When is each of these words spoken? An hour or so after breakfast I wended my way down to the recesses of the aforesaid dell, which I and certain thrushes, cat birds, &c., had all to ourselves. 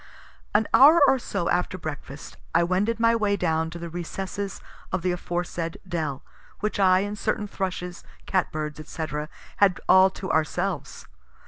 An 0.55 0.67
hour 0.73 0.99
or 1.05 1.19
so 1.19 1.47
after 1.49 1.77
breakfast 1.77 2.35
I 2.55 2.63
wended 2.63 2.99
my 2.99 3.15
way 3.15 3.37
down 3.37 3.69
to 3.69 3.77
the 3.77 3.87
recesses 3.87 4.59
of 4.91 5.03
the 5.03 5.11
aforesaid 5.11 5.77
dell, 5.87 6.23
which 6.59 6.79
I 6.79 7.01
and 7.01 7.15
certain 7.15 7.47
thrushes, 7.47 8.03
cat 8.25 8.51
birds, 8.51 8.81
&c., 8.89 9.05
had 9.57 9.79
all 9.87 10.09
to 10.09 10.31
ourselves. 10.31 11.05